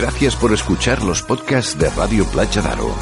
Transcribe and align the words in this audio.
Gracias 0.00 0.36
por 0.36 0.52
escuchar 0.54 1.02
los 1.02 1.24
podcasts 1.24 1.76
de 1.76 1.90
Radio 1.90 2.24
Playa 2.26 2.62
Daro. 2.62 2.94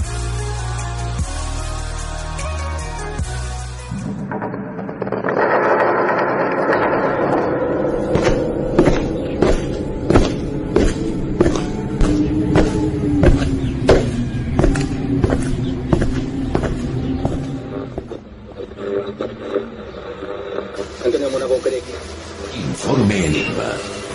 Informe 22.55 23.27
Enigma. 23.27 24.06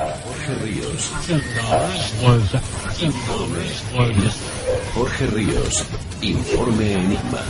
Jorge 0.00 0.54
Ríos. 0.64 1.12
Jorge 4.94 5.26
Ríos. 5.26 5.84
Informe 6.22 6.92
Enigma. 6.94 7.40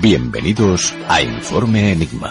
Bienvenidos 0.00 0.94
a 1.08 1.20
Informe 1.20 1.92
Enigma. 1.92 2.30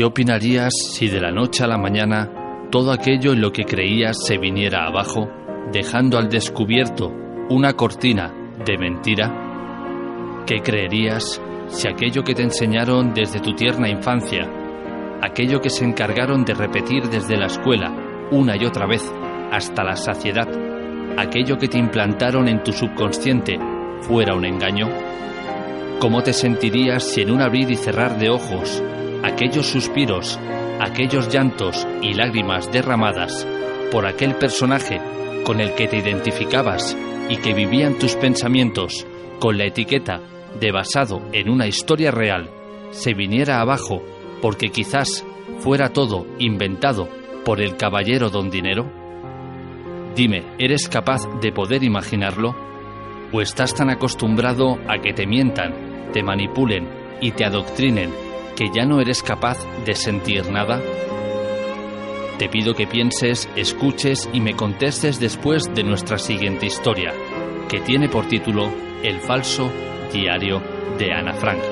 ¿Qué 0.00 0.06
opinarías 0.06 0.72
si 0.94 1.08
de 1.08 1.20
la 1.20 1.30
noche 1.30 1.62
a 1.62 1.66
la 1.66 1.76
mañana 1.76 2.66
todo 2.70 2.90
aquello 2.90 3.34
en 3.34 3.42
lo 3.42 3.52
que 3.52 3.66
creías 3.66 4.16
se 4.24 4.38
viniera 4.38 4.86
abajo, 4.86 5.28
dejando 5.74 6.16
al 6.16 6.30
descubierto 6.30 7.12
una 7.50 7.74
cortina 7.74 8.32
de 8.64 8.78
mentira? 8.78 10.42
¿Qué 10.46 10.60
creerías 10.62 11.42
si 11.66 11.86
aquello 11.86 12.22
que 12.22 12.34
te 12.34 12.42
enseñaron 12.42 13.12
desde 13.12 13.40
tu 13.40 13.52
tierna 13.52 13.90
infancia, 13.90 14.48
aquello 15.20 15.60
que 15.60 15.68
se 15.68 15.84
encargaron 15.84 16.46
de 16.46 16.54
repetir 16.54 17.10
desde 17.10 17.36
la 17.36 17.48
escuela 17.48 17.92
una 18.30 18.56
y 18.56 18.64
otra 18.64 18.86
vez 18.86 19.02
hasta 19.52 19.84
la 19.84 19.96
saciedad, 19.96 20.48
aquello 21.18 21.58
que 21.58 21.68
te 21.68 21.76
implantaron 21.76 22.48
en 22.48 22.62
tu 22.62 22.72
subconsciente 22.72 23.58
fuera 24.00 24.34
un 24.34 24.46
engaño? 24.46 24.88
¿Cómo 25.98 26.22
te 26.22 26.32
sentirías 26.32 27.04
si 27.04 27.20
en 27.20 27.32
un 27.32 27.42
abrir 27.42 27.70
y 27.70 27.76
cerrar 27.76 28.18
de 28.18 28.30
ojos 28.30 28.82
aquellos 29.22 29.66
suspiros, 29.66 30.38
aquellos 30.80 31.28
llantos 31.28 31.86
y 32.02 32.14
lágrimas 32.14 32.70
derramadas 32.72 33.46
por 33.90 34.06
aquel 34.06 34.34
personaje 34.36 35.00
con 35.44 35.60
el 35.60 35.74
que 35.74 35.88
te 35.88 35.98
identificabas 35.98 36.96
y 37.28 37.36
que 37.36 37.54
vivían 37.54 37.98
tus 37.98 38.16
pensamientos 38.16 39.06
con 39.38 39.58
la 39.58 39.64
etiqueta 39.64 40.20
de 40.58 40.72
basado 40.72 41.22
en 41.32 41.48
una 41.48 41.66
historia 41.66 42.10
real, 42.10 42.50
se 42.90 43.14
viniera 43.14 43.60
abajo 43.60 44.02
porque 44.40 44.70
quizás 44.70 45.24
fuera 45.58 45.92
todo 45.92 46.26
inventado 46.38 47.08
por 47.44 47.60
el 47.60 47.76
caballero 47.76 48.30
don 48.30 48.50
dinero? 48.50 48.90
Dime, 50.14 50.44
¿eres 50.58 50.88
capaz 50.88 51.26
de 51.40 51.52
poder 51.52 51.84
imaginarlo? 51.84 52.54
¿O 53.32 53.40
estás 53.40 53.74
tan 53.74 53.90
acostumbrado 53.90 54.78
a 54.88 54.98
que 54.98 55.12
te 55.12 55.26
mientan, 55.26 56.10
te 56.12 56.22
manipulen 56.22 56.88
y 57.20 57.30
te 57.32 57.44
adoctrinen 57.44 58.29
que 58.60 58.68
ya 58.68 58.84
no 58.84 59.00
eres 59.00 59.22
capaz 59.22 59.56
de 59.86 59.94
sentir 59.94 60.50
nada? 60.50 60.82
Te 62.36 62.50
pido 62.50 62.74
que 62.74 62.86
pienses, 62.86 63.48
escuches 63.56 64.28
y 64.34 64.42
me 64.42 64.54
contestes 64.54 65.18
después 65.18 65.74
de 65.74 65.82
nuestra 65.82 66.18
siguiente 66.18 66.66
historia, 66.66 67.14
que 67.70 67.80
tiene 67.80 68.10
por 68.10 68.28
título 68.28 68.70
El 69.02 69.20
falso 69.20 69.72
diario 70.12 70.60
de 70.98 71.10
Ana 71.10 71.32
Frank. 71.32 71.69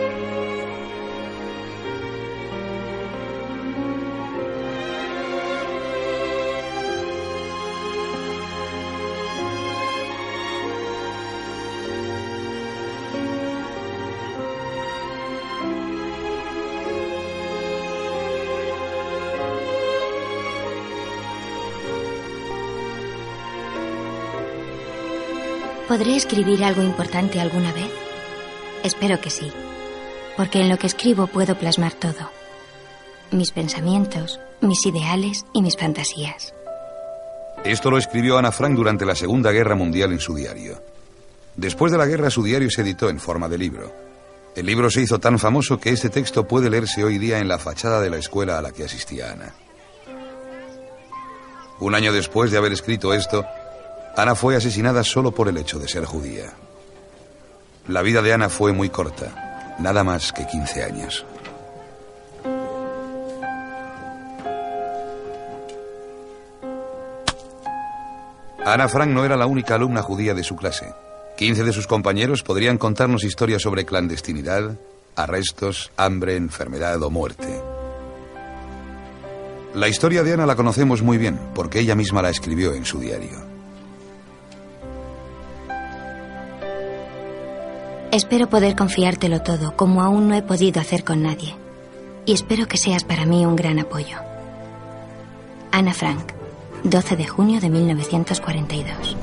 ¿Podré 25.88 26.17
escribir 26.17 26.62
algo 26.64 26.82
importante 26.82 27.40
alguna 27.40 27.73
vez? 27.73 27.90
Espero 28.85 29.19
que 29.23 29.31
sí, 29.31 29.50
porque 30.37 30.61
en 30.61 30.69
lo 30.69 30.76
que 30.76 30.87
escribo 30.87 31.29
puedo 31.29 31.58
plasmar 31.58 31.94
todo. 31.94 32.31
Mis 33.31 33.52
pensamientos, 33.52 34.38
mis 34.61 34.85
ideales 34.85 35.46
y 35.55 35.62
mis 35.62 35.79
fantasías. 35.79 36.52
Esto 37.64 37.90
lo 37.90 37.96
escribió 37.96 38.37
Ana 38.37 38.52
Frank 38.52 38.76
durante 38.76 39.06
la 39.06 39.14
Segunda 39.14 39.50
Guerra 39.50 39.76
Mundial 39.76 40.12
en 40.12 40.20
su 40.20 40.35
diario. 40.35 40.79
Después 41.56 41.91
de 41.91 41.96
la 41.96 42.06
guerra, 42.06 42.29
su 42.29 42.43
diario 42.43 42.70
se 42.70 42.82
editó 42.82 43.08
en 43.08 43.19
forma 43.19 43.49
de 43.49 43.56
libro. 43.56 43.91
El 44.55 44.67
libro 44.67 44.91
se 44.91 45.00
hizo 45.00 45.19
tan 45.19 45.38
famoso 45.38 45.81
que 45.81 45.88
este 45.88 46.11
texto 46.11 46.46
puede 46.46 46.69
leerse 46.69 47.02
hoy 47.02 47.17
día 47.17 47.38
en 47.38 47.49
la 47.49 47.58
fachada 47.58 48.02
de 48.02 48.11
la 48.11 48.19
escuela 48.19 48.58
a 48.58 48.62
la 48.62 48.73
que 48.73 48.84
asistía 48.84 49.32
Ana. 49.32 49.55
Un 51.81 51.94
año 51.94 52.12
después 52.12 52.50
de 52.50 52.58
haber 52.58 52.73
escrito 52.73 53.14
esto, 53.14 53.46
Ana 54.16 54.34
fue 54.34 54.56
asesinada 54.56 55.05
solo 55.05 55.32
por 55.32 55.49
el 55.49 55.56
hecho 55.56 55.78
de 55.78 55.88
ser 55.88 56.05
judía. 56.05 56.52
La 57.87 58.02
vida 58.02 58.20
de 58.20 58.32
Ana 58.32 58.49
fue 58.49 58.72
muy 58.72 58.90
corta, 58.90 59.76
nada 59.78 60.05
más 60.05 60.32
que 60.32 60.46
15 60.46 60.84
años. 60.84 61.25
Ana 68.64 68.88
Frank 68.88 69.08
no 69.08 69.25
era 69.25 69.37
la 69.37 69.46
única 69.46 69.76
alumna 69.76 70.02
judía 70.02 70.34
de 70.34 70.44
su 70.44 70.55
clase. 70.55 70.93
15 71.38 71.64
de 71.64 71.72
sus 71.72 71.87
compañeros 71.87 72.43
podrían 72.43 72.76
contarnos 72.76 73.25
historias 73.25 73.62
sobre 73.62 73.87
clandestinidad, 73.87 74.76
arrestos, 75.16 75.90
hambre, 75.96 76.37
enfermedad 76.37 77.02
o 77.02 77.10
muerte. 77.10 77.62
La 79.75 79.88
historia 79.88 80.22
de 80.22 80.34
Ana 80.34 80.44
la 80.44 80.56
conocemos 80.56 81.00
muy 81.00 81.16
bien 81.16 81.38
porque 81.55 81.81
ella 81.81 81.94
misma 81.94 82.20
la 82.20 82.28
escribió 82.28 82.75
en 82.75 82.84
su 82.84 83.00
diario. 83.00 83.57
Espero 88.10 88.49
poder 88.49 88.75
confiártelo 88.75 89.43
todo, 89.43 89.76
como 89.76 90.00
aún 90.02 90.28
no 90.28 90.34
he 90.34 90.40
podido 90.40 90.81
hacer 90.81 91.05
con 91.05 91.22
nadie. 91.22 91.55
Y 92.25 92.32
espero 92.32 92.66
que 92.66 92.78
seas 92.78 93.05
para 93.05 93.26
mí 93.26 93.44
un 93.44 93.55
gran 93.55 93.78
apoyo. 93.78 94.16
Ana 95.72 95.93
Frank, 95.93 96.32
12 96.84 97.16
de 97.16 97.26
junio 97.26 97.60
de 97.60 97.69
1942. 97.69 99.16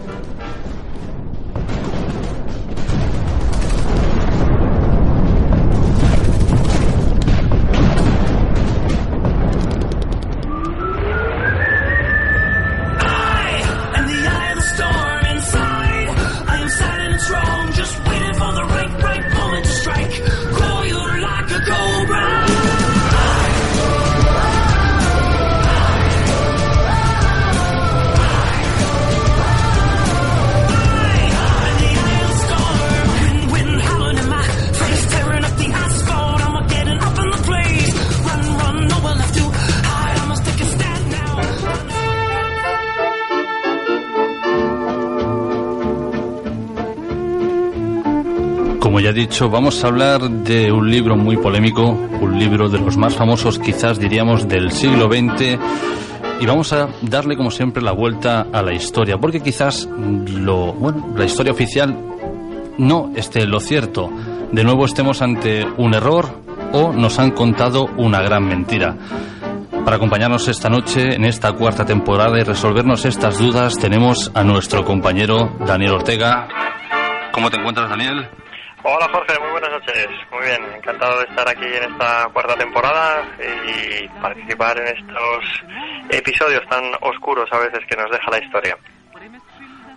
Como 48.96 49.04
ya 49.04 49.10
he 49.10 49.14
dicho, 49.14 49.50
vamos 49.50 49.84
a 49.84 49.88
hablar 49.88 50.22
de 50.22 50.72
un 50.72 50.90
libro 50.90 51.18
muy 51.18 51.36
polémico, 51.36 51.84
un 51.86 52.40
libro 52.40 52.70
de 52.70 52.80
los 52.80 52.96
más 52.96 53.14
famosos 53.14 53.60
quizás 53.60 54.00
diríamos 54.00 54.48
del 54.48 54.72
siglo 54.72 55.10
XX 55.10 55.60
y 56.40 56.46
vamos 56.46 56.72
a 56.72 56.88
darle 57.02 57.36
como 57.36 57.52
siempre 57.52 57.84
la 57.84 57.92
vuelta 57.92 58.48
a 58.54 58.62
la 58.62 58.74
historia, 58.74 59.18
porque 59.18 59.42
quizás 59.42 59.86
lo, 59.86 60.72
bueno, 60.72 61.14
la 61.14 61.26
historia 61.26 61.52
oficial 61.52 61.94
no 62.78 63.12
esté 63.18 63.46
lo 63.46 63.60
cierto. 63.60 64.10
De 64.54 64.64
nuevo 64.64 64.86
estemos 64.86 65.22
ante 65.22 65.66
un 65.76 65.94
error 65.94 66.30
o 66.72 66.94
nos 66.94 67.20
han 67.20 67.32
contado 67.32 67.90
una 67.98 68.22
gran 68.22 68.48
mentira. 68.48 68.96
Para 69.84 69.98
acompañarnos 69.98 70.48
esta 70.48 70.70
noche 70.70 71.16
en 71.16 71.26
esta 71.26 71.52
cuarta 71.52 71.86
temporada 71.86 72.40
y 72.40 72.44
resolvernos 72.44 73.04
estas 73.04 73.40
dudas 73.40 73.76
tenemos 73.76 74.32
a 74.34 74.46
nuestro 74.46 74.86
compañero 74.86 75.54
Daniel 75.68 75.96
Ortega. 75.96 76.48
¿Cómo 77.34 77.50
te 77.50 77.58
encuentras, 77.58 77.90
Daniel? 77.90 78.30
Hola 78.88 79.08
Jorge, 79.12 79.40
muy 79.40 79.50
buenas 79.52 79.72
noches. 79.72 80.08
Muy 80.32 80.46
bien, 80.46 80.64
encantado 80.76 81.18
de 81.20 81.26
estar 81.26 81.48
aquí 81.50 81.66
en 81.66 81.92
esta 81.92 82.30
cuarta 82.32 82.56
temporada 82.56 83.24
y 83.68 84.08
participar 84.22 84.78
en 84.80 84.88
estos 84.96 85.64
episodios 86.10 86.64
tan 86.70 86.84
oscuros 87.02 87.52
a 87.52 87.58
veces 87.58 87.80
que 87.90 87.96
nos 87.96 88.12
deja 88.12 88.30
la 88.30 88.38
historia. 88.44 88.78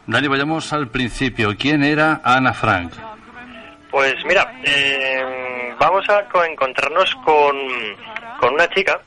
Dani, 0.06 0.26
vayamos 0.28 0.72
al 0.72 0.88
principio. 0.88 1.54
¿Quién 1.58 1.82
era 1.84 2.22
Ana 2.24 2.54
Frank? 2.54 2.92
Pues 3.90 4.14
mira, 4.24 4.54
eh, 4.64 5.74
vamos 5.78 6.08
a 6.08 6.24
co- 6.24 6.44
encontrarnos 6.44 7.14
con, 7.16 7.56
con 8.40 8.54
una 8.54 8.68
chica, 8.70 8.98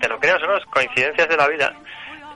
te 0.00 0.08
lo 0.08 0.18
creas 0.20 0.42
o 0.42 0.46
no, 0.46 0.58
coincidencias 0.70 1.28
de 1.28 1.36
la 1.36 1.48
vida, 1.48 1.72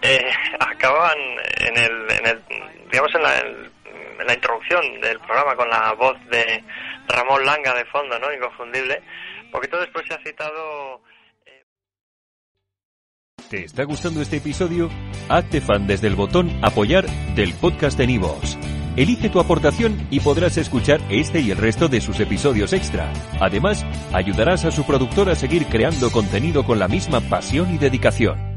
eh, 0.01 0.31
acaban 0.59 1.17
en 1.59 1.77
el, 1.77 2.11
en 2.13 2.27
el, 2.27 2.43
digamos 2.91 3.15
en 3.15 3.23
la, 3.23 3.39
en 3.41 4.27
la 4.27 4.35
introducción 4.35 4.83
del 5.01 5.19
programa 5.21 5.55
con 5.57 5.69
la 5.69 5.93
voz 5.95 6.17
de 6.31 6.63
Ramón 7.09 7.45
Langa 7.45 7.75
de 7.75 7.85
fondo, 7.87 8.19
¿no? 8.19 8.33
Inconfundible. 8.33 9.03
Poquito 9.51 9.81
después 9.81 10.07
se 10.07 10.15
ha 10.15 10.19
citado... 10.19 11.03
¿Te 13.51 13.65
está 13.65 13.85
gustando 13.85 14.23
este 14.23 14.39
episodio? 14.39 14.89
Hazte 15.29 15.61
fan 15.61 15.87
desde 15.87 16.09
el 16.09 16.17
botón 16.17 16.51
Apoyar 16.63 17.07
del 17.35 17.53
podcast 17.55 17.99
de 17.99 18.07
Nivos. 18.07 18.59
Elige 18.97 19.29
tu 19.29 19.41
aportación 19.41 20.07
y 20.11 20.21
podrás 20.21 20.57
escuchar 20.57 21.01
este 21.11 21.41
y 21.41 21.51
el 21.51 21.59
resto 21.59 21.89
de 21.89 22.01
sus 22.01 22.21
episodios 22.21 22.73
extra. 22.73 23.13
Además, 23.41 23.85
ayudarás 24.13 24.65
a 24.65 24.71
su 24.71 24.87
productor 24.87 25.29
a 25.31 25.35
seguir 25.35 25.67
creando 25.67 26.11
contenido 26.11 26.65
con 26.65 26.79
la 26.79 26.89
misma 26.89 27.21
pasión 27.21 27.75
y 27.75 27.79
dedicación. 27.79 28.54